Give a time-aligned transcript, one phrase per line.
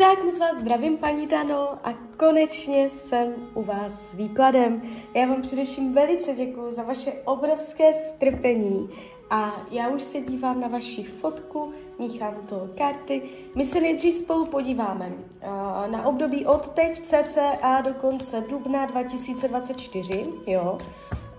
[0.00, 4.82] Tak moc vás zdravím, paní Dano, a konečně jsem u vás s výkladem.
[5.14, 8.90] Já vám především velice děkuji za vaše obrovské strpení
[9.30, 13.22] a já už se dívám na vaši fotku, míchám to karty.
[13.54, 20.26] My se nejdřív spolu podíváme uh, na období od teď cca do konce dubna 2024,
[20.46, 20.78] jo.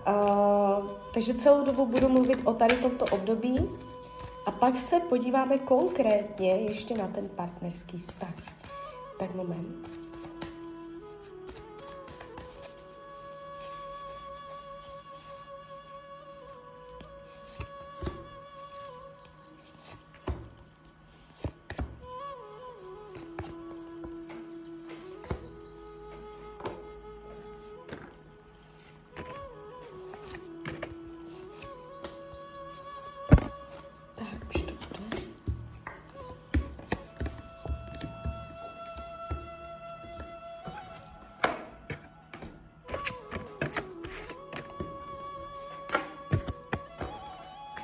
[0.08, 3.68] Uh, takže celou dobu budu mluvit o tady tomto období
[4.46, 8.34] a pak se podíváme konkrétně ještě na ten partnerský vztah.
[9.18, 9.90] Tak moment.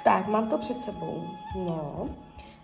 [0.09, 1.23] Tak, mám to před sebou.
[1.57, 2.09] No.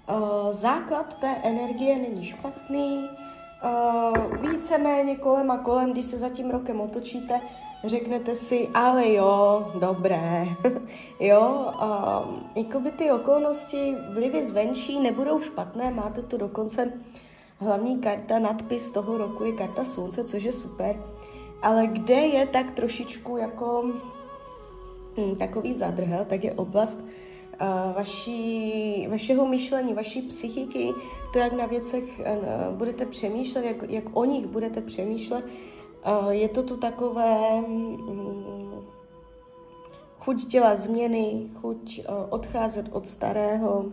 [0.08, 3.08] Uh, základ té energie není špatný.
[3.64, 7.40] Uh, víceméně kolem a kolem, když se za tím rokem otočíte,
[7.84, 10.46] řeknete si, ale jo, dobré.
[11.20, 16.92] jo, uh, jakoby ty okolnosti, vlivy zvenčí nebudou špatné, máte tu dokonce
[17.58, 21.02] hlavní karta, nadpis toho roku je karta slunce, což je super.
[21.62, 23.84] Ale kde je tak trošičku jako
[25.18, 27.04] hm, takový zadrhel, tak je oblast
[27.96, 30.92] vaší, vašeho myšlení, vaší psychiky,
[31.32, 32.04] to, jak na věcech
[32.70, 35.44] budete přemýšlet, jak, jak o nich budete přemýšlet,
[36.30, 38.84] je to tu takové mm,
[40.18, 43.84] chuť dělat změny, chuť odcházet od starého,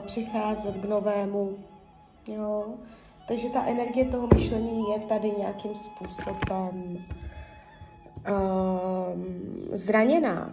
[0.00, 1.58] přicházet k novému.
[2.28, 2.64] Jo?
[3.28, 6.98] Takže ta energie toho myšlení je tady nějakým způsobem
[8.26, 9.26] um,
[9.72, 10.52] zraněná.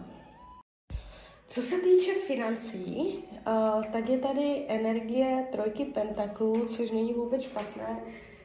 [1.54, 8.00] Co se týče financí, uh, tak je tady energie trojky pentaklů, což není vůbec špatné.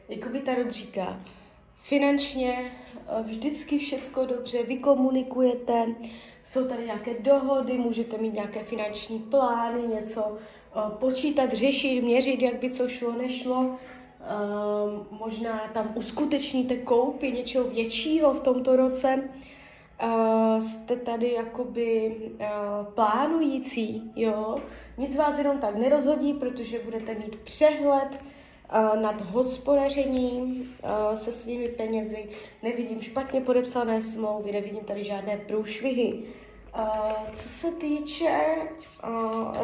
[0.09, 1.21] Jakoby Tarot říká,
[1.83, 2.73] finančně
[3.19, 5.87] uh, vždycky všecko dobře, vy komunikujete,
[6.45, 12.55] jsou tady nějaké dohody, můžete mít nějaké finanční plány, něco uh, počítat, řešit, měřit, jak
[12.55, 13.77] by co šlo, nešlo.
[15.11, 19.29] Možná tam uskutečníte koupy něčeho většího v tomto roce
[20.03, 24.59] uh, jste tady jakoby uh, plánující, jo.
[24.98, 30.75] Nic vás jenom tak nerozhodí, protože budete mít přehled uh, nad hospodařením
[31.14, 32.28] se svými penězi.
[32.62, 36.22] Nevidím špatně podepsané smlouvy, nevidím tady žádné průšvihy.
[37.32, 38.44] Co se týče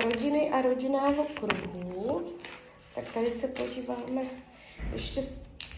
[0.04, 2.22] rodiny a rodinného kruhu,
[2.94, 4.22] tak tady se podíváme
[4.92, 5.20] ještě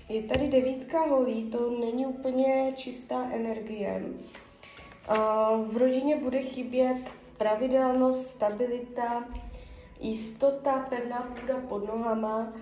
[0.08, 4.02] je tady devítka holí, to není úplně čistá energie.
[5.66, 6.98] V rodině bude chybět
[7.38, 9.24] pravidelnost, stabilita,
[10.00, 12.52] jistota, pevná půda pod nohama,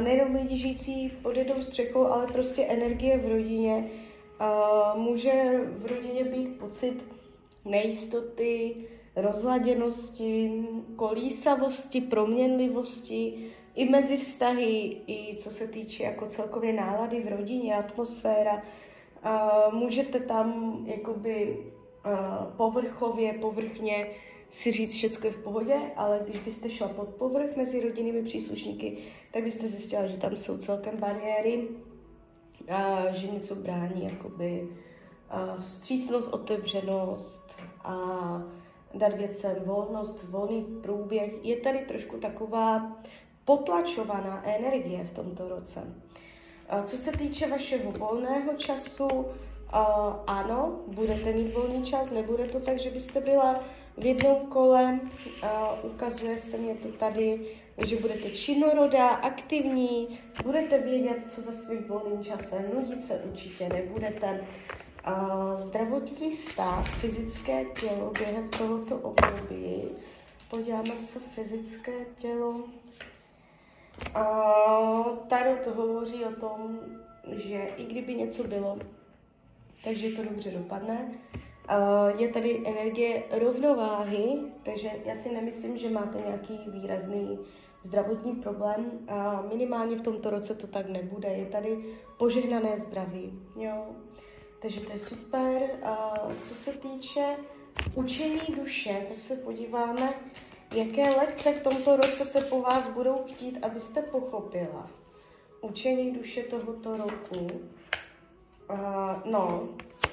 [0.00, 3.90] nejenom lidi žijící pod jednou střechou, ale prostě energie v rodině.
[4.94, 7.04] Může v rodině být pocit
[7.64, 8.76] nejistoty,
[9.16, 10.64] rozladěnosti,
[10.96, 18.62] kolísavosti, proměnlivosti, i mezi vztahy, i co se týče jako celkově nálady v rodině, atmosféra.
[19.72, 21.58] Můžete tam jakoby
[22.56, 24.06] povrchově, povrchně
[24.50, 28.98] si říct všechno je v pohodě, ale když byste šla pod povrch mezi rodinnými příslušníky,
[29.32, 31.68] tak byste zjistila, že tam jsou celkem bariéry,
[32.68, 34.68] a že něco brání, jakoby
[35.60, 37.96] vstřícnost, otevřenost a
[38.94, 41.32] dát věcem volnost, volný průběh.
[41.42, 42.96] Je tady trošku taková
[43.44, 45.94] potlačovaná energie v tomto roce.
[46.84, 49.08] Co se týče vašeho volného času,
[49.72, 53.60] Uh, ano, budete mít volný čas, nebude to tak, že byste byla
[53.96, 55.00] v jednom kole.
[55.42, 57.46] Uh, ukazuje se mě to tady,
[57.86, 64.44] že budete činorodá, aktivní, budete vědět, co za svým volným časem, nudit se určitě nebudete.
[65.08, 69.82] Uh, zdravotní stav, fyzické tělo během tohoto období.
[70.50, 72.50] Podíváme se fyzické tělo.
[74.16, 76.80] Uh, tady to hovoří o tom,
[77.32, 78.78] že i kdyby něco bylo,
[79.84, 81.14] takže to dobře dopadne.
[81.70, 87.38] Uh, je tady energie rovnováhy, takže já si nemyslím, že máte nějaký výrazný
[87.82, 89.06] zdravotní problém.
[89.48, 91.28] Minimálně v tomto roce to tak nebude.
[91.28, 91.78] Je tady
[92.18, 93.42] požehnané zdraví.
[93.56, 93.86] Jo?
[94.62, 95.62] Takže to je super.
[95.82, 97.36] A co se týče
[97.94, 100.14] učení duše, tak se podíváme
[100.74, 104.90] Jaké lekce v tomto roce se po vás budou chtít, abyste pochopila?
[105.60, 107.46] Učení duše tohoto roku.
[108.70, 109.68] Uh, no,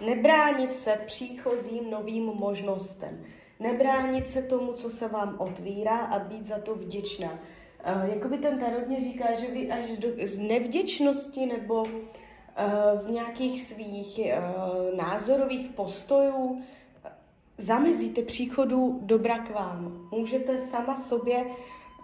[0.05, 3.23] nebránit se příchozím novým možnostem.
[3.59, 7.31] Nebránit se tomu, co se vám otvírá a být za to vděčná.
[7.31, 11.89] Uh, jakoby ten tarotně říká, že vy až do, z nevděčnosti nebo uh,
[12.93, 16.61] z nějakých svých uh, názorových postojů
[17.57, 20.09] zamezíte příchodu dobra k vám.
[20.11, 21.45] Můžete sama sobě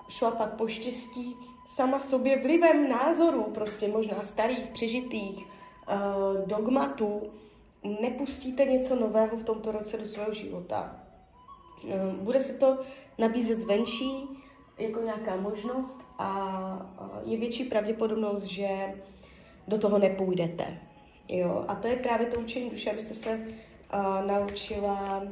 [0.09, 1.35] šlapat po štěstí,
[1.67, 5.45] sama sobě vlivem názorů, prostě možná starých, přežitých,
[5.87, 7.21] uh, dogmatů,
[8.01, 10.95] nepustíte něco nového v tomto roce do svého života.
[11.83, 12.77] Uh, bude se to
[13.17, 14.29] nabízet zvenčí
[14.77, 18.93] jako nějaká možnost a uh, je větší pravděpodobnost, že
[19.67, 20.77] do toho nepůjdete.
[21.27, 21.65] Jo?
[21.67, 25.23] A to je právě to učení duše, abyste se uh, naučila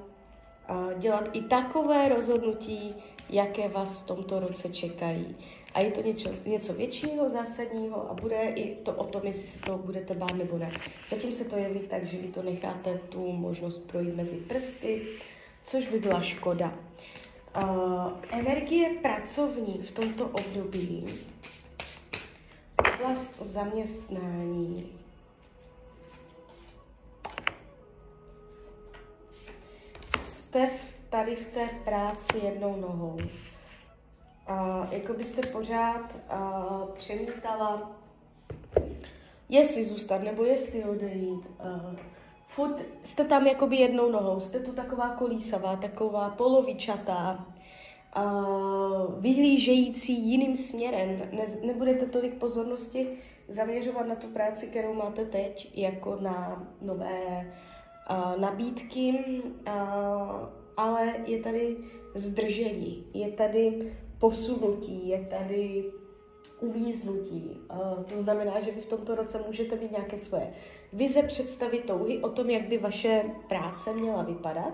[0.98, 2.96] dělat i takové rozhodnutí,
[3.30, 5.36] jaké vás v tomto roce čekají.
[5.76, 9.60] A je to něco, něco většího, zásadního a bude i to o tom, jestli se
[9.60, 10.72] toho budete bát nebo ne.
[11.10, 15.02] Zatím se to jeví tak, že vy to necháte tu možnost projít mezi prsty,
[15.64, 16.74] což by byla škoda.
[17.64, 21.06] Uh, energie pracovní v tomto období,
[22.96, 24.92] oblast zaměstnání,
[30.24, 30.70] jste
[31.10, 33.18] tady v té práci jednou nohou.
[34.48, 36.64] A jako byste pořád a,
[36.94, 37.92] přemítala,
[39.50, 41.46] jestli zůstat nebo jestli odejít.
[41.60, 41.96] A,
[42.48, 47.46] furt jste tam jakoby jednou nohou, jste tu taková kolísavá, taková polovičatá,
[48.14, 48.24] a,
[49.20, 51.30] vyhlížející jiným směrem.
[51.32, 53.08] Ne, nebudete tolik pozornosti
[53.48, 57.54] zaměřovat na tu práci, kterou máte teď, jako na nové
[58.10, 59.14] uh, nabídky,
[59.68, 59.74] uh,
[60.78, 61.78] ale je tady
[62.16, 65.92] zdržení, je tady posunutí, je tady
[66.60, 67.60] uvíznutí.
[68.10, 70.54] To znamená, že vy v tomto roce můžete mít nějaké svoje
[70.94, 74.74] vize, představy, touhy o tom, jak by vaše práce měla vypadat,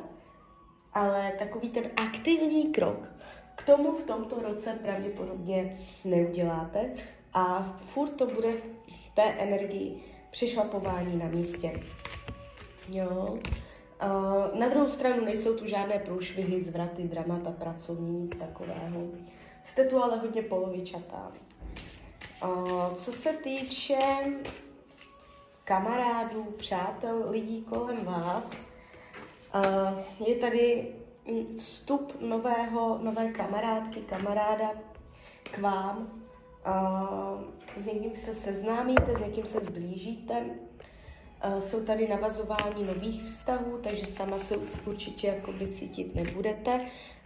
[0.93, 3.11] ale takový ten aktivní krok
[3.55, 6.93] k tomu v tomto roce pravděpodobně neuděláte
[7.33, 11.79] a furt to bude v té energii přešlapování na místě.
[12.95, 13.37] Jo.
[14.03, 19.01] Uh, na druhou stranu nejsou tu žádné průšvihy, zvraty, dramata, pracovní, nic takového.
[19.65, 21.31] Jste tu ale hodně polovičatá.
[22.43, 23.97] Uh, co se týče
[25.63, 28.61] kamarádů, přátel, lidí kolem vás,
[29.55, 30.95] uh, je tady
[31.57, 34.71] vstup nového, nové kamarádky, kamaráda
[35.43, 36.21] k vám.
[37.77, 40.45] S někým se seznámíte, s někým se zblížíte,
[41.59, 46.77] jsou tady navazování nových vztahů, takže sama se určitě jakoby cítit nebudete.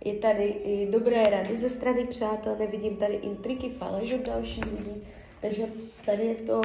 [0.06, 5.08] Je tady i dobré rady ze strany přátel, nevidím tady intriky, faleš od dalších lidí,
[5.42, 5.68] takže
[6.06, 6.62] tady je to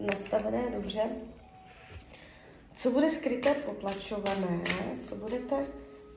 [0.00, 1.02] nastavené dobře.
[2.74, 4.60] Co bude skryté potlačované?
[5.00, 5.66] Co budete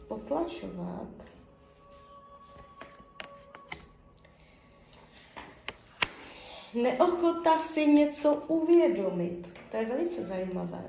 [0.08, 1.35] potlačovat?
[6.76, 9.54] Neochota si něco uvědomit.
[9.72, 10.84] To je velice zajímavé.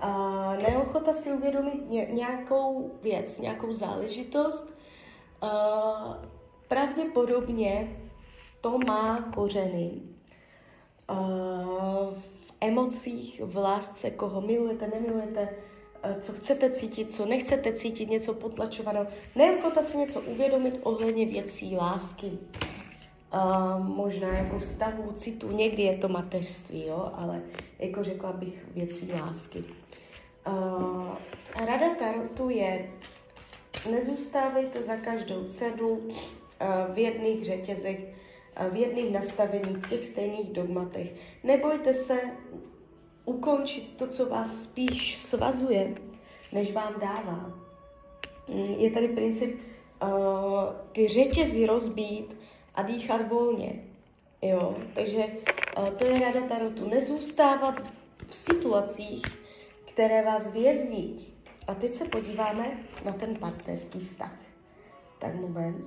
[0.00, 0.10] A
[0.56, 4.78] neochota si uvědomit ně, nějakou věc, nějakou záležitost,
[5.40, 6.22] a
[6.68, 7.96] pravděpodobně
[8.60, 9.90] to má kořeny
[11.08, 11.14] a
[12.12, 15.48] v emocích, v lásce, koho milujete, nemilujete,
[16.20, 19.06] co chcete cítit, co nechcete cítit, něco potlačovaného.
[19.36, 22.38] Neochota si něco uvědomit ohledně věcí lásky,
[23.78, 27.42] Možná jako vztahu, citu, někdy je to mateřství, jo, ale
[27.78, 29.64] jako řekla bych věcí lásky.
[30.46, 31.06] Uh,
[31.66, 32.90] rada Tarotu je,
[33.90, 36.08] nezůstávejte za každou cenu uh,
[36.94, 37.98] v jedných řetězech,
[38.60, 41.12] uh, v jedných nastaveních, v těch stejných dogmatech.
[41.44, 42.20] Nebojte se
[43.24, 45.94] ukončit to, co vás spíš svazuje,
[46.52, 47.52] než vám dává.
[48.78, 49.60] Je tady princip
[50.02, 50.08] uh,
[50.92, 52.43] ty řetězy rozbít,
[52.74, 53.72] a dýchat volně.
[54.42, 55.26] Jo, takže
[55.78, 56.88] uh, to je rada Tarotu.
[56.88, 57.80] Nezůstávat
[58.26, 59.22] v situacích,
[59.92, 61.26] které vás vězní.
[61.66, 62.64] A teď se podíváme
[63.04, 64.32] na ten partnerský vztah.
[65.18, 65.86] Tak moment.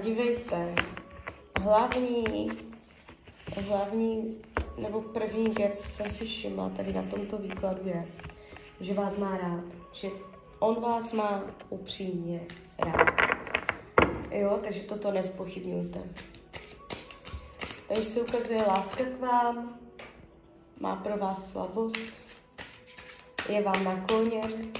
[0.00, 0.74] Dívejte,
[1.60, 2.50] hlavní,
[3.66, 4.42] hlavní
[4.76, 8.08] nebo první věc, co jsem si všimla tady na tomto výkladu je,
[8.80, 10.08] že vás má rád, že
[10.58, 12.40] on vás má upřímně
[12.78, 13.10] rád.
[14.30, 16.00] Jo, takže toto nespochybňujte.
[17.88, 19.78] Tady se ukazuje láska k vám,
[20.80, 22.20] má pro vás slabost,
[23.48, 24.72] je vám nakloněn.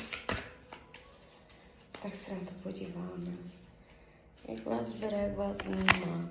[2.02, 3.60] Tak se na to podíváme.
[4.50, 6.28] Jak vás bere, jak vás vnímá.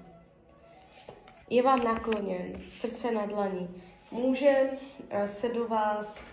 [1.50, 3.82] Je vám nakloněn, srdce na dlaní.
[4.12, 4.70] Může
[5.10, 6.32] eh, se do vás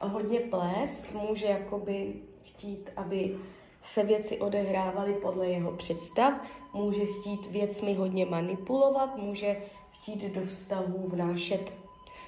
[0.00, 3.36] hodně plést, může jakoby chtít, aby
[3.82, 6.40] se věci odehrávaly podle jeho představ,
[6.72, 11.72] může chtít věcmi hodně manipulovat, může chtít do vztahu vnášet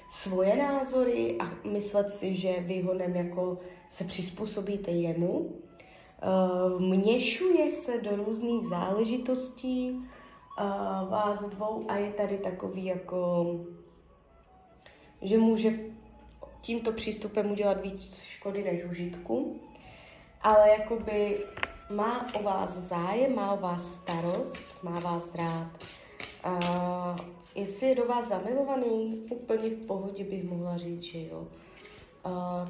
[0.09, 3.57] svoje názory a myslet si, že vy ho jako
[3.89, 5.55] se přizpůsobíte jemu.
[6.21, 13.45] Uh, měšuje se do různých záležitostí uh, vás dvou a je tady takový jako,
[15.21, 15.73] že může
[16.61, 19.59] tímto přístupem udělat víc škody než užitku,
[20.41, 21.37] ale jakoby
[21.89, 25.71] má o vás zájem, má o vás starost, má vás rád.
[26.45, 27.17] Uh,
[27.55, 31.47] jestli je do vás zamilovaný, úplně v pohodě bych mohla říct, že jo.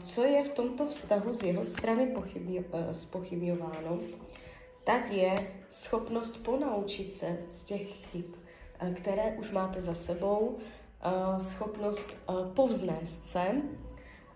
[0.03, 3.99] Co je v tomto vztahu z jeho strany pochybňo, spochybňováno,
[4.83, 5.35] tak je
[5.69, 12.17] schopnost ponaučit se z těch chyb, uh, které už máte za sebou, uh, schopnost
[12.53, 13.61] povznést se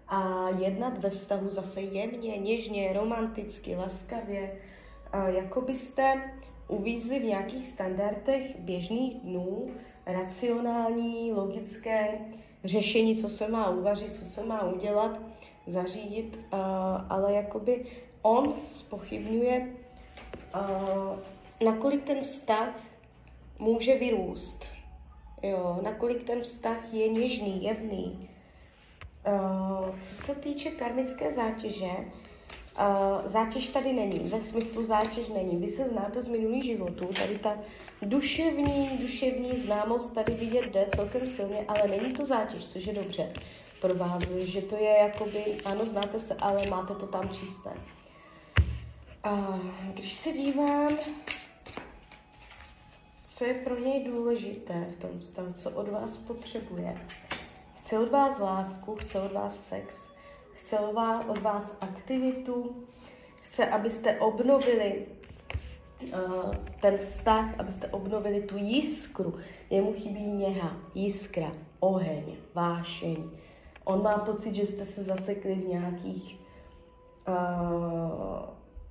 [0.08, 4.62] a jednat ve vztahu zase jemně, něžně, romanticky, laskavě,
[5.28, 6.34] jako byste
[6.68, 9.72] uvízli v nějakých standardech běžných dnů,
[10.06, 12.20] racionální, logické
[12.66, 15.20] řešení, co se má uvařit, co se má udělat,
[15.68, 16.40] zařídit,
[17.10, 17.86] ale jakoby
[18.22, 19.74] on spochybňuje,
[21.66, 22.70] nakolik ten vztah
[23.60, 24.66] může vyrůst,
[25.44, 28.30] jo, nakolik ten vztah je něžný, jemný.
[30.02, 31.90] Co se týče karmické zátěže,
[32.80, 35.58] Uh, zátěž tady není, ve smyslu zátěž není.
[35.58, 37.58] Vy se znáte z minulých životů, tady ta
[38.02, 43.34] duševní, duševní známost tady vidět jde celkem silně, ale není to zátěž, což je dobře
[43.82, 47.74] pro vás, že to je jakoby, ano, znáte se, ale máte to tam čisté.
[49.24, 49.60] A
[49.94, 50.98] když se dívám,
[53.28, 57.08] co je pro něj důležité v tom stavu, co od vás potřebuje.
[57.78, 60.15] Chce od vás lásku, chce od vás sex,
[60.66, 60.80] chce
[61.28, 62.86] od vás aktivitu,
[63.44, 65.06] chce, abyste obnovili
[66.14, 69.38] uh, ten vztah, abyste obnovili tu jiskru.
[69.70, 73.30] Jemu chybí něha, jiskra, oheň, vášeň.
[73.84, 76.40] On má pocit, že jste se zasekli v nějakých
[77.28, 77.36] uh,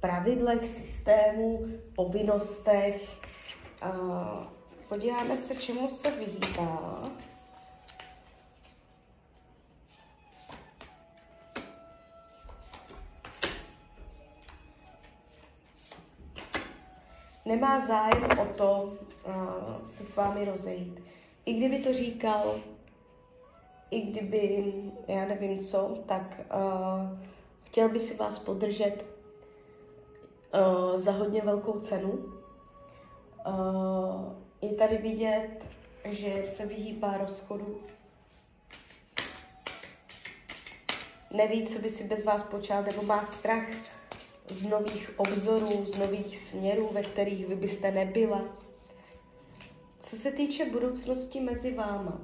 [0.00, 1.66] pravidlech, systému,
[1.96, 3.08] povinnostech.
[3.82, 4.44] Uh,
[4.88, 7.10] podíváme se, čemu se vyhýbá.
[17.44, 18.92] Nemá zájem o to
[19.26, 21.00] uh, se s vámi rozejít.
[21.46, 22.60] I kdyby to říkal,
[23.90, 24.74] i kdyby,
[25.08, 27.18] já nevím co, tak uh,
[27.64, 29.04] chtěl by si vás podržet
[30.54, 32.12] uh, za hodně velkou cenu.
[33.46, 35.66] Uh, je tady vidět,
[36.04, 37.80] že se vyhýbá rozchodu.
[41.30, 43.64] Neví, co by si bez vás počal, nebo má strach
[44.48, 48.44] z nových obzorů, z nových směrů, ve kterých vy byste nebyla.
[49.98, 52.20] Co se týče budoucnosti mezi váma,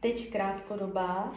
[0.00, 1.34] teď krátkodobá,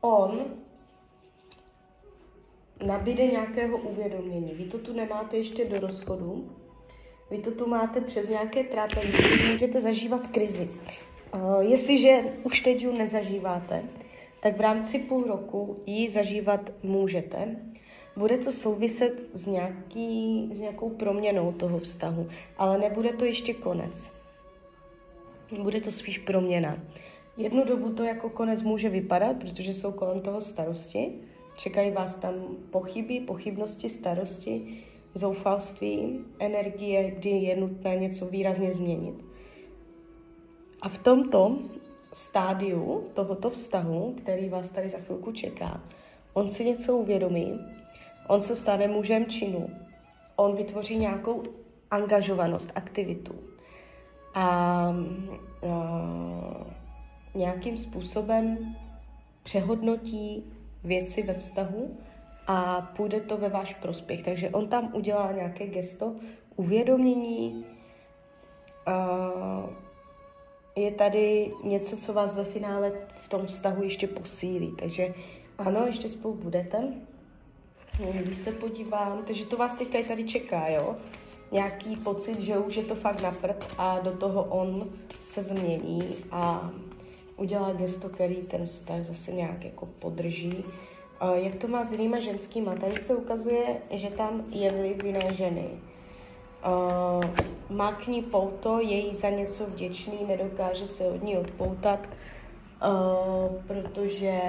[0.00, 0.44] on
[2.86, 4.54] nabíde nějakého uvědomění.
[4.54, 6.56] Vy to tu nemáte ještě do rozchodu,
[7.34, 9.12] vy to tu máte přes nějaké trápení,
[9.50, 10.70] můžete zažívat krizi.
[11.34, 13.82] Uh, jestliže už teď ji nezažíváte,
[14.40, 17.56] tak v rámci půl roku ji zažívat můžete.
[18.16, 24.12] Bude to souviset s, nějaký, s nějakou proměnou toho vztahu, ale nebude to ještě konec.
[25.62, 26.78] Bude to spíš proměna.
[27.36, 31.12] Jednu dobu to jako konec může vypadat, protože jsou kolem toho starosti.
[31.56, 32.34] Čekají vás tam
[32.70, 34.84] pochyby, pochybnosti, starosti
[35.14, 39.24] zoufalství, energie, kdy je nutné něco výrazně změnit.
[40.82, 41.58] A v tomto
[42.12, 45.80] stádiu tohoto vztahu, který vás tady za chvilku čeká,
[46.32, 47.60] on si něco uvědomí,
[48.28, 49.70] on se stane mužem činu,
[50.36, 51.42] on vytvoří nějakou
[51.90, 53.34] angažovanost, aktivitu.
[54.34, 54.94] A, a
[57.34, 58.76] nějakým způsobem
[59.42, 60.44] přehodnotí
[60.84, 61.96] věci ve vztahu
[62.46, 64.22] a půjde to ve váš prospěch.
[64.22, 66.14] Takže on tam udělá nějaké gesto
[66.56, 67.64] uvědomění.
[70.76, 74.74] Je tady něco, co vás ve finále v tom vztahu ještě posílí.
[74.78, 75.14] Takže
[75.58, 76.94] ano, ještě spolu budete.
[78.12, 80.96] Když se podívám, takže to vás teďka i tady čeká, jo?
[81.52, 84.90] Nějaký pocit, že už je to fakt na prd a do toho on
[85.22, 86.70] se změní a
[87.36, 90.64] udělá gesto, který ten vztah zase nějak jako podrží.
[91.34, 92.74] Jak to má s jinýma ženskýma?
[92.74, 95.68] Tady se ukazuje, že tam je vliv jiné ženy.
[97.70, 102.08] Má k ní pouto, je jí za něco vděčný, nedokáže se od ní odpoutat,
[103.66, 104.40] protože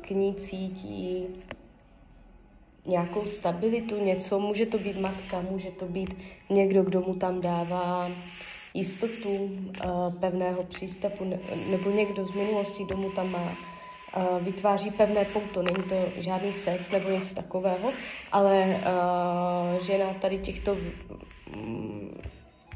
[0.00, 1.26] k ní cítí
[2.86, 6.16] nějakou stabilitu, něco, může to být matka, může to být
[6.50, 8.10] někdo, kdo mu tam dává
[8.74, 9.50] jistotu
[10.20, 11.38] pevného přístavu, ne,
[11.70, 13.52] nebo někdo z minulosti, kdo mu tam má,
[14.40, 15.62] vytváří pevné pouto.
[15.62, 17.92] Není to žádný sex nebo něco takového,
[18.32, 18.80] ale
[19.82, 20.76] žena tady těchto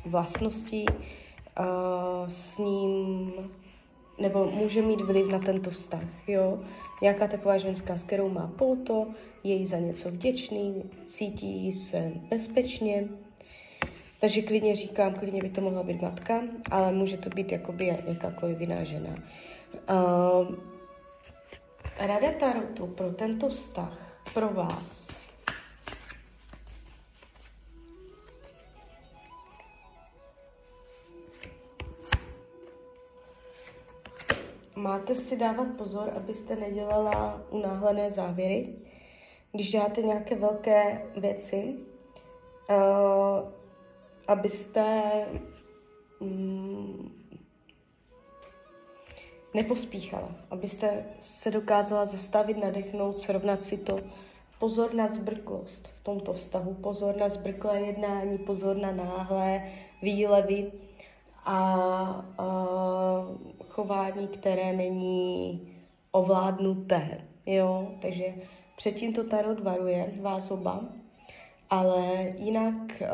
[0.07, 3.33] vlastností uh, s ním
[4.19, 6.59] nebo může mít vliv na tento vztah, jo.
[7.03, 9.07] Nějaká taková ženská, s kterou má pouto,
[9.45, 13.09] je jí za něco vděčný, cítí se bezpečně,
[14.21, 18.61] takže klidně říkám, klidně by to mohla být matka, ale může to být jakoby jakákoliv
[18.61, 19.11] jiná žena.
[19.91, 20.55] Uh,
[21.99, 25.17] rada Tarotu pro tento vztah, pro vás,
[34.77, 38.75] máte si dávat pozor, abyste nedělala unáhlené závěry.
[39.53, 41.77] Když děláte nějaké velké věci,
[42.71, 43.49] uh,
[44.29, 45.03] abyste
[46.21, 47.18] mm,
[49.55, 54.01] nepospíchala, abyste se dokázala zastavit, nadechnout, srovnat si to.
[54.59, 60.73] Pozor na zbrklost v tomto vztahu, pozor na zbrklé jednání, pozor na náhlé výlevy
[61.45, 61.61] a,
[62.39, 62.67] a
[63.69, 65.61] chování, které není
[66.11, 67.21] ovládnuté.
[67.47, 67.89] Jo?
[68.03, 68.25] Takže
[68.77, 70.81] předtím to tarot varuje vás oba,
[71.71, 73.09] ale jinak uh,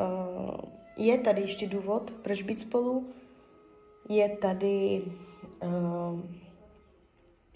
[0.97, 3.07] je tady ještě důvod, proč být spolu.
[4.09, 5.03] Je tady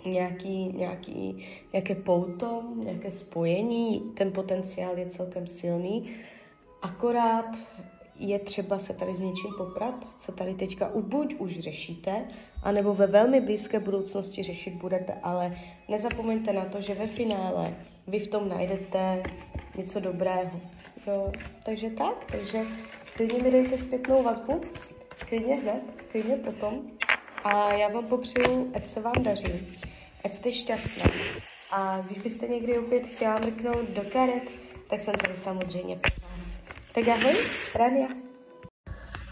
[0.07, 6.11] nějaký, nějaký, nějaké pouto, nějaké spojení, ten potenciál je celkem silný.
[6.83, 7.57] Akorát
[8.19, 12.29] je třeba se tady s něčím poprat, co tady teďka buď už řešíte,
[12.63, 15.57] anebo ve velmi blízké budoucnosti řešit budete, ale
[15.89, 17.75] nezapomeňte na to, že ve finále
[18.07, 19.23] vy v tom najdete
[19.77, 20.61] něco dobrého.
[21.07, 21.33] Jo,
[21.65, 22.63] takže tak, takže
[23.17, 24.61] klidně mi dejte zpětnou vazbu,
[25.29, 26.98] klidně hned, klidně potom.
[27.45, 29.79] A já vám popřeju, ať se vám daří,
[30.25, 31.05] ať jste šťastná.
[31.73, 34.43] A když byste někdy opět chtěla mrknout do karet,
[34.91, 36.59] tak jsem tady samozřejmě pro vás.
[36.95, 37.37] Tak ahoj,
[37.75, 38.09] Rania.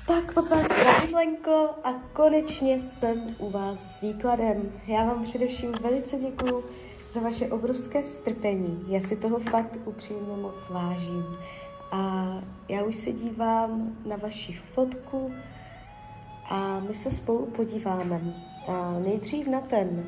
[0.07, 4.73] Tak moc vás zdravím, Lenko, a konečně jsem u vás s výkladem.
[4.87, 6.65] Já vám především velice děkuju
[7.13, 8.85] za vaše obrovské strpení.
[8.89, 11.25] Já si toho fakt upřímně moc vážím.
[11.93, 12.27] A
[12.69, 15.33] já už se dívám na vaši fotku
[16.49, 18.21] a my se spolu podíváme.
[19.05, 20.05] Nejdřív na ten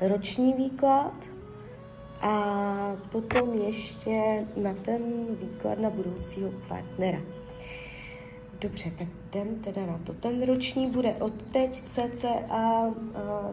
[0.00, 1.14] roční výklad
[2.20, 5.02] a potom ještě na ten
[5.40, 7.18] výklad na budoucího partnera.
[8.60, 10.12] Dobře, tak jdem teda na to.
[10.12, 12.94] Ten roční bude od teď cca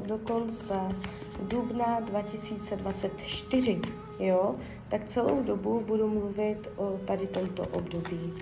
[0.07, 0.79] do konce
[1.41, 3.81] dubna 2024,
[4.19, 4.55] jo?
[4.89, 8.33] Tak celou dobu budu mluvit o tady tomto období.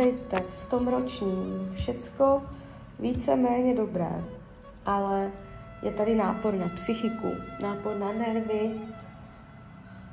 [0.00, 2.42] Dívejte, v tom ročním všecko
[2.98, 4.24] více-méně dobré,
[4.86, 5.30] ale
[5.82, 7.28] je tady nápor na psychiku,
[7.62, 8.80] nápor na nervy,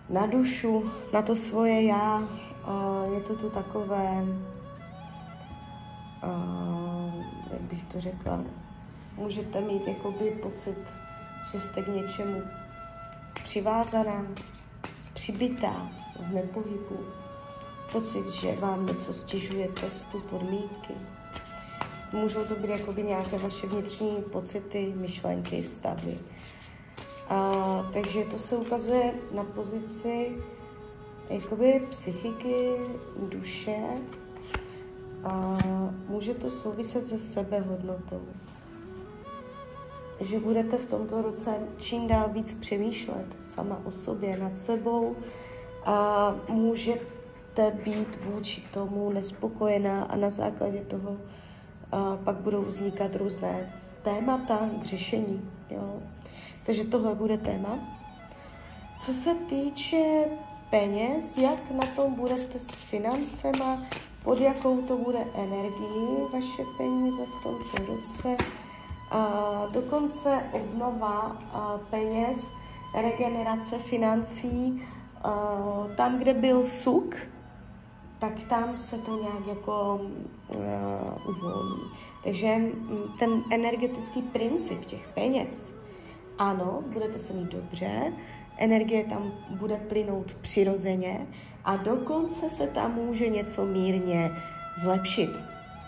[0.10, 2.24] na dušu, na to svoje já.
[3.14, 4.26] Je to tu takové,
[7.52, 8.44] jak bych to řekla,
[9.18, 10.78] můžete mít jakoby pocit,
[11.52, 12.42] že jste k něčemu
[13.44, 14.26] přivázaná,
[15.14, 17.00] přibytá v nepohybu,
[17.92, 20.94] pocit, že vám něco stěžuje cestu, podmínky.
[22.14, 26.18] Můžou to být jakoby nějaké vaše vnitřní pocity, myšlenky, stavy.
[27.30, 30.38] A, takže to se ukazuje na pozici
[31.30, 32.78] jakoby psychiky,
[33.30, 33.78] duše
[35.24, 35.58] a
[36.08, 38.22] může to souviset se sebehodnotou.
[40.20, 45.16] Že budete v tomto roce čím dál víc přemýšlet sama o sobě, nad sebou
[45.86, 46.36] a
[47.58, 51.18] můžete být vůči tomu nespokojená a na základě toho
[51.92, 55.50] a pak budou vznikat různé témata k řešení.
[55.70, 56.00] Jo.
[56.66, 57.80] Takže tohle bude téma.
[58.98, 60.26] Co se týče
[60.70, 63.84] peněz, jak na tom budete s financema,
[64.24, 68.38] pod jakou to bude energii vaše peníze v tomto roce,
[69.12, 71.38] a dokonce obnova
[71.90, 72.52] peněz,
[73.02, 74.84] regenerace financí,
[75.96, 77.16] tam, kde byl suk,
[78.20, 80.02] tak tam se to nějak jako
[80.56, 81.82] uh, uvolní.
[82.24, 82.58] Takže
[83.20, 85.74] ten energetický princip těch peněz,
[86.38, 88.14] ano, budete se mít dobře,
[88.58, 91.28] energie tam bude plynout přirozeně
[91.66, 94.32] a dokonce se tam může něco mírně
[94.84, 95.30] zlepšit.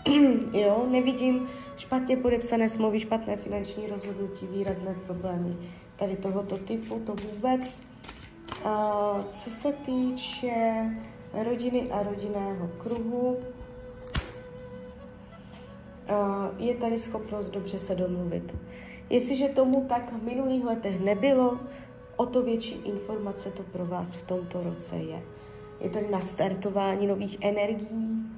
[0.52, 5.56] jo, nevidím špatně podepsané smlouvy, špatné finanční rozhodnutí, výrazné problémy
[5.96, 7.82] tady tohoto typu, to vůbec.
[8.64, 10.84] Uh, co se týče
[11.32, 13.38] rodiny a rodinného kruhu, uh,
[16.58, 18.54] je tady schopnost dobře se domluvit.
[19.10, 21.58] Jestliže tomu tak v minulých letech nebylo,
[22.16, 25.22] o to větší informace to pro vás v tomto roce je.
[25.80, 28.30] Je tady nastartování nových energií,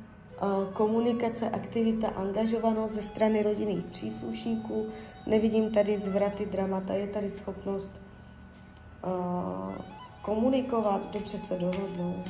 [0.73, 4.87] komunikace, aktivita, angažovanost ze strany rodinných příslušníků.
[5.27, 8.01] Nevidím tady zvraty, dramata, je tady schopnost
[10.23, 12.25] komunikovat, dobře se dohodnout.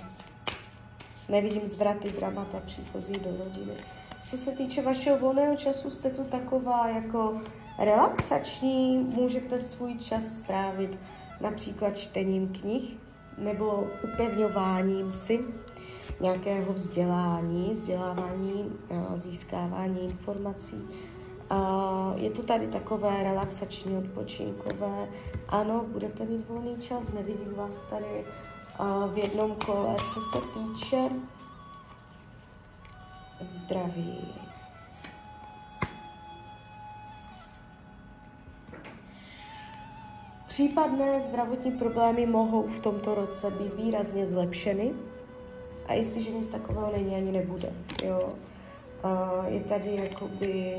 [1.28, 3.72] Nevidím zvraty, dramata příchozí do rodiny.
[4.24, 7.40] Co se týče vašeho volného času, jste tu taková jako
[7.78, 10.98] relaxační, můžete svůj čas strávit
[11.40, 12.96] například čtením knih
[13.38, 15.40] nebo upevňováním si
[16.20, 18.72] nějakého vzdělání, vzdělávání,
[19.14, 20.88] získávání informací.
[22.14, 25.08] Je to tady takové relaxační, odpočinkové.
[25.48, 28.24] Ano, budete mít volný čas, nevidím vás tady
[29.12, 29.96] v jednom kole.
[30.14, 31.08] Co se týče
[33.40, 34.34] zdraví,
[40.52, 44.92] Případné zdravotní problémy mohou v tomto roce být výrazně zlepšeny
[45.86, 47.72] a jestliže nic takového není, ani nebude.
[48.04, 48.32] Jo?
[49.46, 50.76] Je tady jakoby,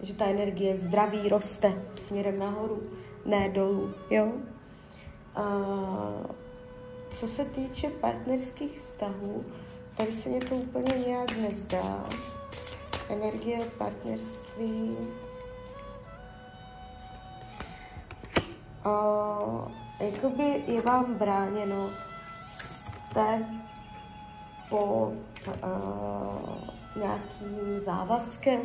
[0.00, 2.82] že ta energie zdraví roste směrem nahoru,
[3.26, 3.94] ne dolů.
[4.10, 4.32] Jo?
[7.10, 9.44] Co se týče partnerských vztahů,
[9.96, 12.08] tady se mě to úplně nějak nezdá.
[13.08, 14.96] Energie partnerství
[18.86, 21.90] uh, jakoby je vám bráněno,
[22.58, 23.46] jste
[24.68, 25.12] pod
[25.46, 26.58] uh,
[26.96, 28.60] nějakým závazkem,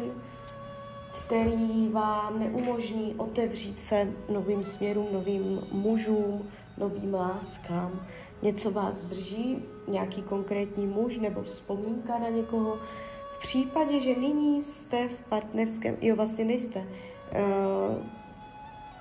[1.26, 8.08] který vám neumožní otevřít se novým směrům, novým mužům, novým láskám.
[8.42, 12.80] Něco vás drží, nějaký konkrétní muž nebo vzpomínka na někoho.
[13.34, 16.86] V případě, že nyní jste v partnerském, jo, vlastně nejste, uh,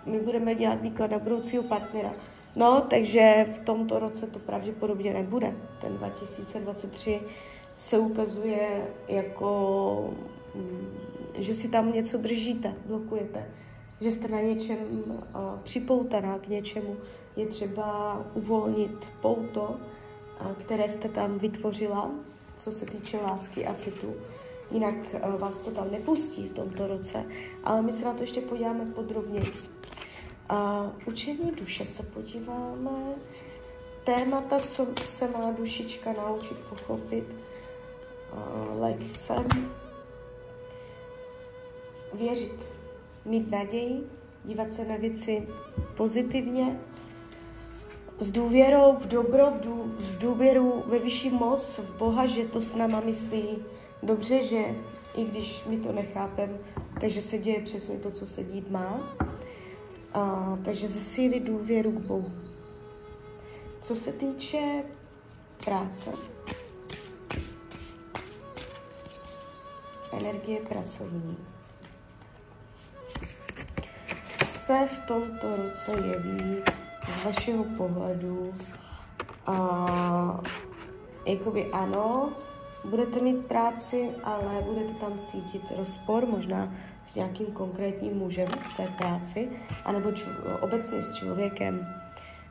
[0.06, 2.12] my budeme dělat výklad na budoucího partnera.
[2.56, 5.54] No, takže v tomto roce to pravděpodobně nebude.
[5.80, 7.20] Ten 2023
[7.76, 10.10] se ukazuje jako,
[10.54, 10.98] mm,
[11.38, 13.46] že si tam něco držíte, blokujete,
[14.00, 15.20] že jste na něčem uh,
[15.62, 16.96] připoutaná k něčemu.
[17.36, 19.76] Je třeba uvolnit pouto,
[20.40, 22.10] uh, které jste tam vytvořila,
[22.56, 24.14] co se týče lásky a citu.
[24.70, 27.24] Jinak uh, vás to tam nepustí v tomto roce,
[27.64, 29.52] ale my se na to ještě podíváme podrobněji.
[30.48, 32.90] A učení duše se podíváme.
[34.04, 37.24] Témata, co se má dušička naučit pochopit.
[38.32, 39.34] A lekce.
[42.14, 42.66] Věřit,
[43.24, 44.06] mít naději,
[44.44, 45.48] dívat se na věci
[45.96, 46.80] pozitivně,
[48.20, 52.62] s důvěrou v dobro, v, dů, v důvěru ve vyšší moc, v Boha, že to
[52.62, 53.58] s náma myslí
[54.02, 54.64] dobře, že
[55.16, 56.58] i když my to nechápem,
[57.00, 59.16] takže se děje přesně to, co se dít má.
[60.12, 62.32] A, takže zesílit důvěru k Bohu.
[63.80, 64.84] Co se týče
[65.64, 66.10] práce,
[70.12, 71.36] energie pracovní,
[74.64, 76.62] se v tomto roce jeví
[77.08, 78.54] z vašeho pohledu?
[79.48, 80.40] Uh,
[81.26, 82.32] jakoby ano,
[82.84, 86.74] budete mít práci, ale budete tam cítit rozpor, možná
[87.06, 90.24] s nějakým konkrétním mužem v té práci, anebo č-
[90.60, 91.86] obecně s člověkem.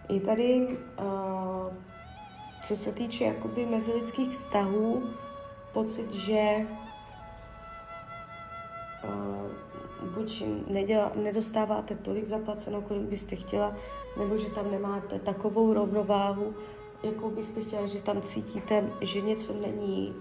[0.09, 1.73] Je tady, uh,
[2.63, 5.03] co se týče jakoby mezilidských vztahů,
[5.73, 6.67] pocit, že
[9.03, 9.72] uh,
[10.15, 13.75] buď neděla, nedostáváte tolik zaplaceno, kolik byste chtěla,
[14.19, 16.53] nebo že tam nemáte takovou rovnováhu,
[17.03, 20.15] jakou byste chtěla, že tam cítíte, že něco není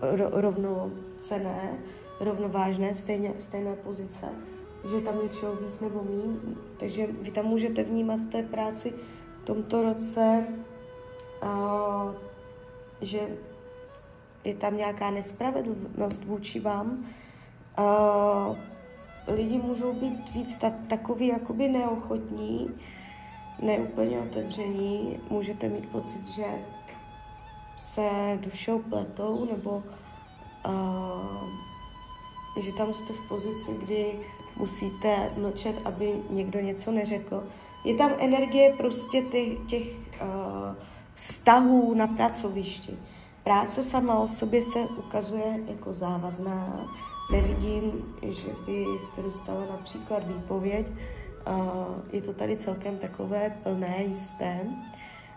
[0.00, 1.78] ro- rovnocené,
[2.20, 4.26] rovnovážné, stejně, stejné pozice,
[4.90, 6.36] že tam něčeho víc nebo míň.
[6.76, 8.94] Takže vy tam můžete vnímat té práci
[9.42, 10.46] v tomto roce,
[11.42, 12.14] uh,
[13.00, 13.20] že
[14.44, 17.06] je tam nějaká nespravedlnost vůči vám.
[17.78, 18.56] Uh,
[19.26, 22.70] lidi můžou být víc ta, takový jakoby neochotní,
[23.62, 25.20] neúplně otevření.
[25.30, 26.44] Můžete mít pocit, že
[27.76, 28.08] se
[28.48, 29.82] všeho pletou, nebo
[30.66, 31.48] uh,
[32.62, 34.20] že tam jste v pozici, kdy
[34.56, 37.48] musíte mlčet, aby někdo něco neřekl.
[37.84, 39.88] Je tam energie prostě těch, těch
[40.22, 40.28] uh,
[41.14, 42.98] vztahů na pracovišti.
[43.44, 46.86] Práce sama o sobě se ukazuje jako závazná.
[47.30, 50.86] Nevidím, že byste dostala například výpověď.
[52.12, 54.60] Je to tady celkem takové plné, jisté.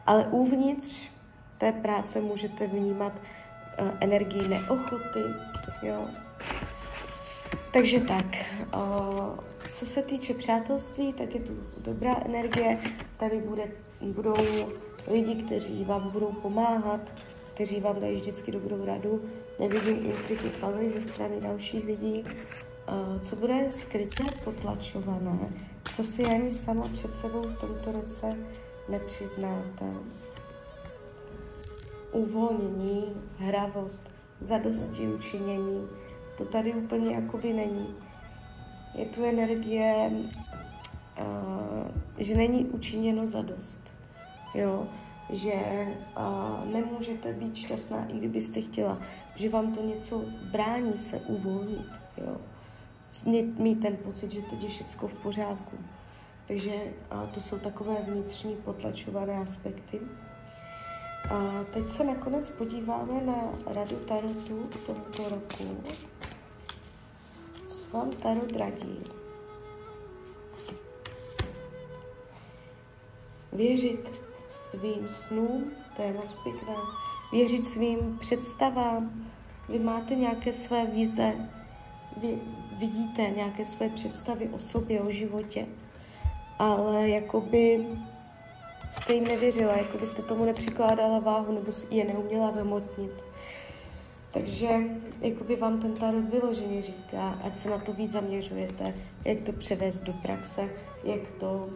[0.05, 1.09] Ale uvnitř
[1.57, 5.19] té práce můžete vnímat uh, energii neochoty.
[5.81, 6.07] Jo.
[7.73, 8.25] Takže tak,
[8.75, 12.77] uh, co se týče přátelství, tak je tu dobrá energie.
[13.17, 13.63] Tady bude,
[14.01, 14.35] budou
[15.11, 17.01] lidi, kteří vám budou pomáhat,
[17.57, 19.21] kteří vám dají vždycky dobrou radu.
[19.59, 22.23] Nevidím intriky faly ze strany dalších lidí.
[23.21, 25.49] Co bude skrytě potlačované,
[25.95, 28.37] co si ani sama před sebou v tomto roce
[28.89, 29.85] nepřiznáte.
[32.11, 35.87] Uvolnění, hravost, zadosti učinění,
[36.37, 37.95] to tady úplně jakoby není.
[38.95, 40.11] Je tu energie,
[42.17, 43.93] že není učiněno zadost.
[44.53, 44.87] Jo?
[45.29, 48.97] Že uh, nemůžete být šťastná, i kdybyste chtěla.
[49.35, 51.91] Že vám to něco brání se uvolnit.
[52.17, 52.37] Jo?
[53.25, 55.77] Mít, mít ten pocit, že teď je všechno v pořádku.
[56.47, 56.73] Takže
[57.13, 59.99] uh, to jsou takové vnitřní potlačované aspekty.
[61.29, 63.35] A teď se nakonec podíváme na
[63.65, 65.77] radu Tarotu tomuto roku.
[67.67, 68.99] Co vám Tarot radí?
[73.53, 74.26] Věřit
[74.57, 76.75] svým snům, to je moc pěkné.
[77.31, 79.25] Věřit svým představám.
[79.69, 81.33] Vy máte nějaké své vize,
[82.21, 82.37] vy
[82.77, 85.65] vidíte nějaké své představy o sobě, o životě,
[86.59, 87.87] ale jakoby
[88.91, 93.11] jste jim nevěřila, jako byste tomu nepřikládala váhu nebo je neuměla zamotnit.
[94.31, 94.69] Takže
[95.21, 98.93] jakoby vám ten tarot vyloženě říká, ať se na to víc zaměřujete,
[99.25, 100.69] jak to převést do praxe,
[101.03, 101.69] jak to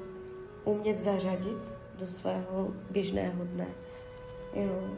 [0.65, 3.67] umět zařadit do svého běžného dne.
[4.53, 4.89] Jo.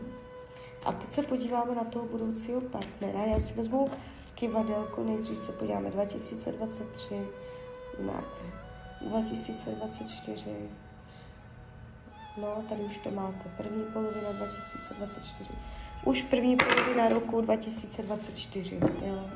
[0.85, 3.25] A teď se podíváme na toho budoucího partnera.
[3.25, 3.89] Já si vezmu
[4.35, 7.15] kivadelko, nejdřív se podíváme 2023
[7.99, 8.23] na
[9.01, 10.51] 2024.
[12.41, 13.49] No, tady už to máte.
[13.57, 15.51] První polovina 2024.
[16.05, 19.29] Už první polovina roku 2024, jo.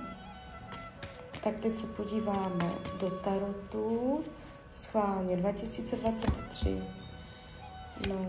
[1.43, 4.23] Tak teď se podíváme do Tarotu.
[4.71, 6.83] Schválně 2023.
[8.05, 8.27] No.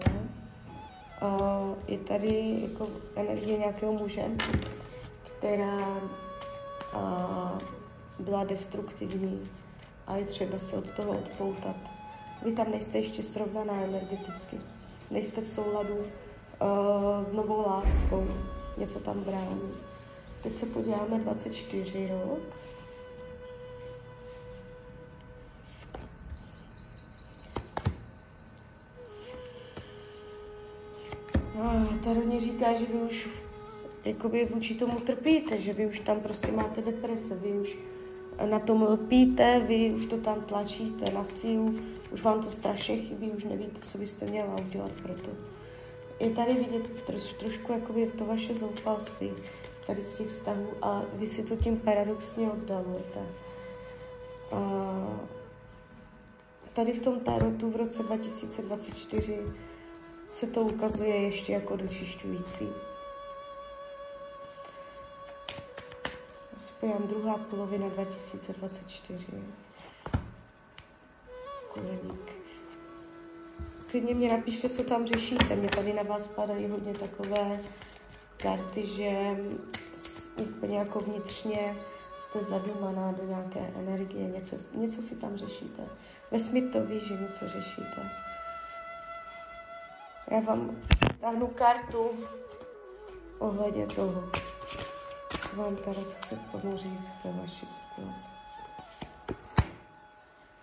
[1.22, 4.24] Uh, je tady jako energie nějakého muže,
[5.24, 5.78] která
[6.94, 7.58] uh,
[8.18, 9.48] byla destruktivní
[10.06, 11.76] a je třeba se od toho odpoutat.
[12.44, 14.60] Vy tam nejste ještě srovnaná energeticky.
[15.10, 18.26] Nejste v souladu uh, s novou láskou.
[18.76, 19.74] Něco tam brání.
[20.42, 22.40] Teď se podíváme 24 rok.
[32.08, 33.28] Ta rovně říká, že vy už
[34.04, 37.78] jakoby vůči tomu trpíte, že vy už tam prostě máte deprese, vy už
[38.50, 41.74] na tom lpíte, vy už to tam tlačíte na sílu,
[42.10, 45.30] už vám to strašně chybí, už nevíte, co byste měla udělat pro to.
[46.20, 49.30] Je tady vidět troš, trošku jakoby to vaše zoufalství
[49.86, 53.20] tady z těch vztahů a vy si to tím paradoxně oddalujete.
[54.52, 55.18] Uh,
[56.72, 59.40] tady v tom tarotu v roce 2024
[60.30, 62.68] se to ukazuje ještě jako dočišťující.
[66.58, 69.26] Spojám druhá polovina 2024.
[71.72, 72.32] Koleník.
[73.90, 75.56] Klidně mě napište, co tam řešíte.
[75.56, 77.60] Mě tady na vás padají hodně takové
[78.36, 79.36] karty, že
[80.36, 81.76] úplně jako vnitřně
[82.18, 85.82] jste zadumaná do nějaké energie, něco, něco si tam řešíte.
[86.30, 88.27] Vesmír to ví, že něco řešíte.
[90.30, 90.76] Já vám
[91.20, 92.10] tahnu kartu
[93.38, 94.24] ohledně toho,
[95.40, 98.28] co vám tady chce k v té vaší situaci.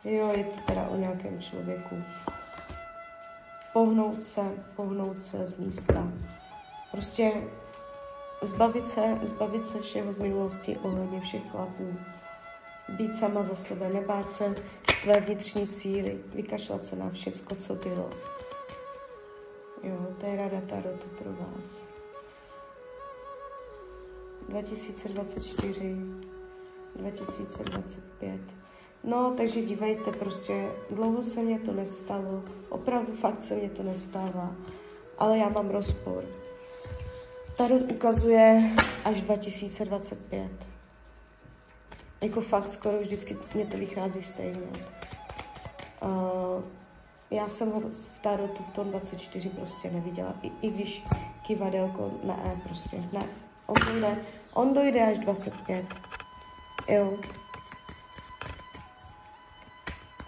[0.03, 1.95] Jo, je to teda o nějakém člověku.
[3.73, 4.41] Pohnout se,
[4.75, 6.07] pohnout se z místa.
[6.91, 7.31] Prostě
[8.41, 11.95] zbavit se, zbavit se všeho z minulosti ohledně všech chlapů.
[12.89, 14.55] Být sama za sebe, nebát se
[15.01, 18.09] své vnitřní síly, vykašlat se na všecko, co bylo.
[19.85, 21.93] Jo, to je rada Tarotu pro vás.
[24.49, 25.95] 2024,
[26.95, 28.39] 2025.
[29.03, 34.55] No, takže dívejte, prostě dlouho se mě to nestalo, opravdu fakt se mě to nestává,
[35.17, 36.23] ale já mám rozpor.
[37.57, 38.71] Tarot ukazuje
[39.03, 40.51] až 2025.
[42.21, 44.67] Jako fakt skoro vždycky mě to vychází stejně.
[46.03, 46.63] Uh,
[47.31, 51.03] já jsem ho v Tarotu v tom 24 prostě neviděla, i, i když
[51.47, 53.25] kivadelko ne, prostě ne.
[53.67, 54.17] On dojde,
[54.53, 55.85] on dojde až 25.
[56.87, 57.17] Jo.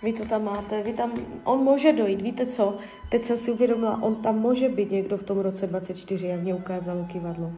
[0.04, 2.78] Vy to tam máte, vy tam, on může dojít, víte co?
[3.10, 6.56] Teď jsem si uvědomila, on tam může být někdo v tom roce 24, jak mě
[6.56, 7.52] ukázalo kivadlo,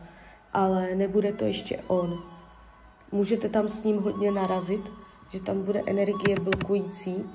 [0.54, 2.24] ale nebude to ještě on.
[3.12, 4.82] Můžete tam s ním hodně narazit,
[5.30, 7.30] že tam bude energie blokující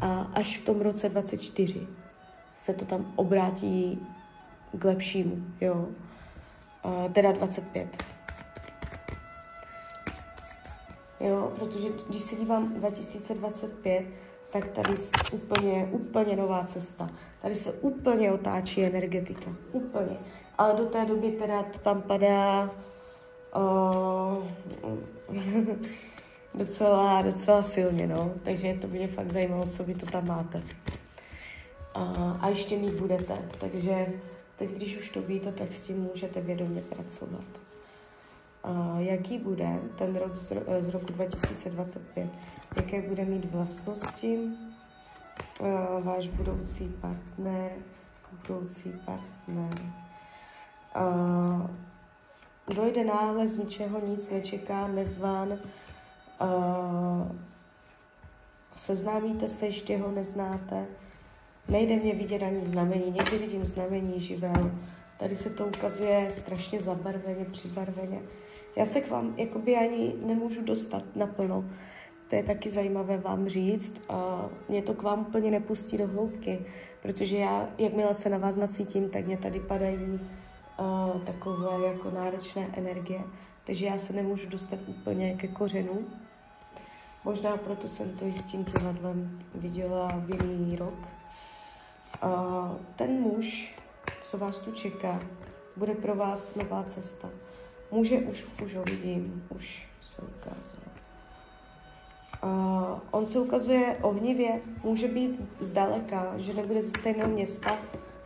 [0.00, 1.86] a až v tom roce 24
[2.54, 4.06] se to tam obrátí
[4.72, 5.88] k lepšímu, jo.
[6.84, 8.04] Uh, teda 25.
[11.20, 14.06] Jo, protože když se dívám 2025,
[14.52, 14.94] tak tady
[15.32, 17.10] úplně, úplně nová cesta.
[17.42, 19.50] Tady se úplně otáčí energetika.
[19.72, 20.16] Úplně.
[20.58, 22.70] Ale do té doby teda to tam padá
[23.56, 24.44] uh,
[26.56, 28.32] docela, docela silně, no.
[28.42, 30.62] Takže to mě fakt zajímalo, co vy to tam máte.
[31.96, 33.38] Uh, a ještě mít budete.
[33.60, 34.06] Takže
[34.56, 37.44] teď, když už to víte, tak s tím můžete vědomě pracovat.
[38.64, 42.28] Uh, jaký bude ten rok z, z roku 2025?
[42.76, 44.38] jaké bude mít vlastnosti
[45.60, 45.68] uh,
[46.02, 47.70] váš budoucí partner,
[48.30, 49.92] budoucí partner.
[50.96, 51.66] Uh,
[52.74, 55.58] dojde náhle z ničeho, nic nečeká, nezván,
[56.40, 57.36] uh,
[58.74, 60.86] seznámíte se, ještě ho neznáte,
[61.68, 64.70] nejde mě vidět ani znamení, někdy vidím znamení živel,
[65.18, 68.20] tady se to ukazuje strašně zabarveně, přibarveně.
[68.76, 71.64] Já se k vám jakoby ani nemůžu dostat naplno,
[72.28, 74.02] to je taky zajímavé vám říct.
[74.08, 76.58] A mě to k vám úplně nepustí do hloubky,
[77.02, 80.20] protože já, jakmile se na vás nacítím, tak mě tady padají
[80.78, 83.20] uh, takové jako náročné energie.
[83.64, 85.98] Takže já se nemůžu dostat úplně ke kořenu.
[87.26, 90.94] Možná proto jsem to i s tím kivadlem viděla jiný rok.
[92.24, 93.74] Uh, ten muž,
[94.22, 95.20] co vás tu čeká,
[95.76, 97.30] bude pro vás nová cesta.
[97.90, 100.82] Může už, už ho vidím, už se ukázal.
[102.44, 107.78] Uh, on se ukazuje ohnivě, může být zdaleka, že nebude ze stejného města,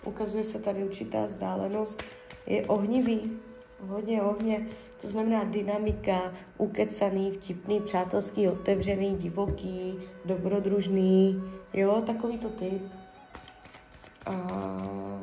[0.05, 2.03] ukazuje se tady určitá vzdálenost,
[2.47, 3.33] je ohnivý,
[3.81, 4.67] hodně ohně,
[5.01, 12.83] to znamená dynamika, ukecaný, vtipný, přátelský, otevřený, divoký, dobrodružný, jo, takový to typ.
[14.29, 15.21] Uh,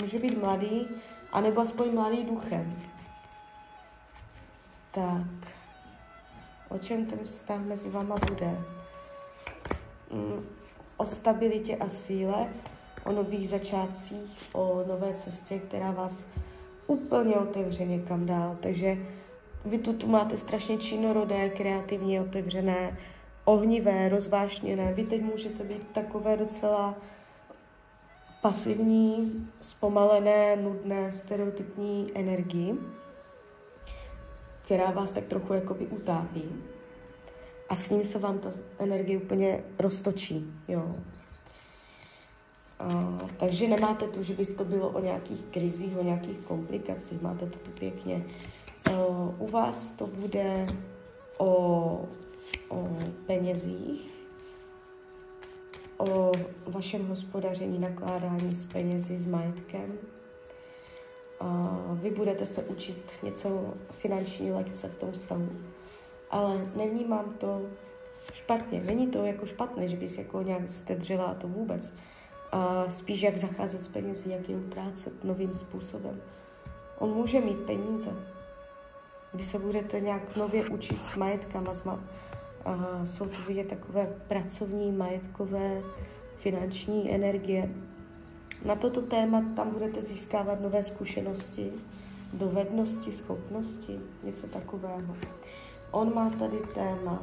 [0.00, 0.88] může být mladý,
[1.32, 2.76] anebo aspoň mladý duchem.
[4.90, 5.52] Tak
[6.68, 8.58] o čem ten vztah mezi váma bude.
[10.10, 10.46] Mm,
[10.96, 12.48] o stabilitě a síle,
[13.04, 16.24] o nových začátcích, o nové cestě, která vás
[16.86, 18.56] úplně otevře někam dál.
[18.60, 18.96] Takže
[19.64, 22.98] vy tu, tu máte strašně činorodé, kreativně otevřené,
[23.44, 24.94] ohnivé, rozvášněné.
[24.94, 26.94] Vy teď můžete být takové docela
[28.42, 32.78] pasivní, zpomalené, nudné, stereotypní energii
[34.64, 36.44] která vás tak trochu jakoby utápí.
[37.68, 40.94] A s ním se vám ta energie úplně roztočí, jo.
[42.82, 47.46] A, takže nemáte tu, že by to bylo o nějakých krizích, o nějakých komplikacích, máte
[47.46, 48.24] to tu pěkně.
[48.90, 48.92] A,
[49.38, 50.66] u vás to bude
[51.38, 51.48] o,
[52.68, 52.88] o
[53.26, 54.26] penězích,
[55.98, 56.32] o
[56.66, 59.98] vašem hospodaření, nakládání s penězi, s majetkem,
[61.94, 65.48] vy budete se učit něco finanční lekce v tom stavu.
[66.30, 67.62] Ale nevnímám to
[68.32, 68.80] špatně.
[68.80, 71.94] Není to jako špatné, že bys jako nějak stedřila a to vůbec.
[72.52, 76.20] A spíš jak zacházet s penězi, jak je utrácet novým způsobem.
[76.98, 78.10] On může mít peníze.
[79.34, 81.74] Vy se budete nějak nově učit s majetkama.
[81.74, 82.00] S ma-
[82.64, 85.82] a jsou to vidět takové pracovní, majetkové,
[86.38, 87.70] finanční energie.
[88.64, 91.72] Na toto téma tam budete získávat nové zkušenosti,
[92.32, 95.16] dovednosti, schopnosti, něco takového.
[95.90, 97.22] On má tady téma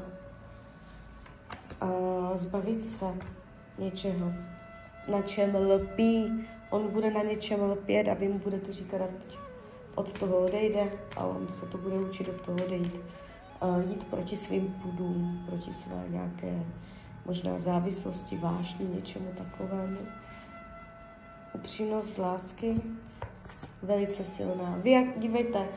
[2.34, 3.06] zbavit se
[3.78, 4.34] něčeho,
[5.10, 6.48] na čem lpí.
[6.70, 9.02] On bude na něčem lpět a vy mu budete říkat,
[9.96, 12.96] od toho odejde a on se to bude učit od toho odejít.
[13.62, 16.64] Uh, jít proti svým pudům, proti své nějaké
[17.26, 19.98] možná závislosti, vášní, něčemu takovému.
[21.54, 22.76] Upřímnost lásky,
[23.84, 24.80] velice silná.
[24.84, 25.68] Vy jak, dívejte,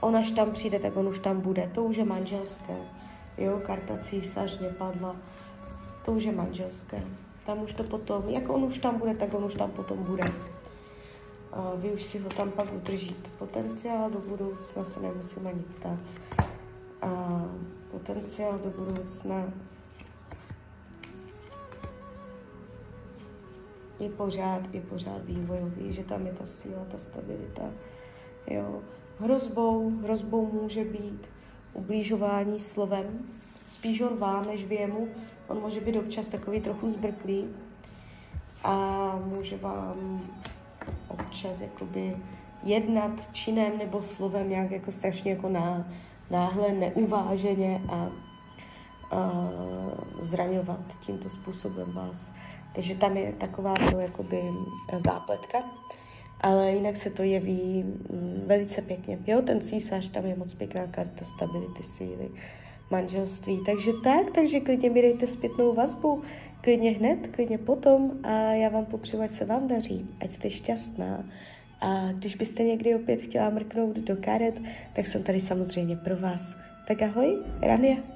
[0.00, 1.70] on až tam přijde, tak on už tam bude.
[1.74, 2.76] To už je manželské.
[3.38, 5.16] Jo, karta císař padla.
[6.04, 7.02] To už je manželské.
[7.46, 10.24] Tam už to potom, jak on už tam bude, tak on už tam potom bude.
[11.52, 13.30] A vy už si ho tam pak udržíte.
[13.38, 15.98] Potenciál do budoucna se nemusím ani ptát.
[17.02, 17.42] A
[17.90, 19.52] potenciál do budoucna
[24.00, 27.70] je pořád, je pořád vývojový, že tam je ta síla, ta stabilita.
[28.46, 28.82] Jo.
[29.18, 31.28] Hrozbou, hrozbou může být
[31.72, 33.18] ublížování slovem,
[33.66, 35.08] spíš on vám, než vy jemu.
[35.48, 37.44] On může být občas takový trochu zbrklý
[38.64, 40.20] a může vám
[41.08, 42.16] občas jakoby
[42.62, 45.88] jednat činem nebo slovem nějak jako strašně jako ná,
[46.30, 48.08] náhle, neuváženě a,
[49.10, 49.32] a
[50.20, 52.32] zraňovat tímto způsobem vás.
[52.74, 54.42] Takže tam je taková to jakoby
[54.96, 55.58] zápletka,
[56.40, 59.18] ale jinak se to jeví mm, velice pěkně.
[59.26, 62.30] Jo, ten císař, tam je moc pěkná karta stability, síly,
[62.90, 63.60] manželství.
[63.66, 66.22] Takže tak, takže klidně mi dejte zpětnou vazbu,
[66.60, 71.24] klidně hned, klidně potom a já vám popřeju, ať se vám daří, ať jste šťastná.
[71.80, 74.62] A když byste někdy opět chtěla mrknout do karet,
[74.92, 76.56] tak jsem tady samozřejmě pro vás.
[76.88, 78.15] Tak ahoj, Rania.